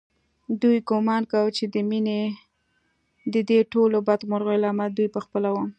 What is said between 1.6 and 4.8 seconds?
د مينې ددې ټولو بدمرغیو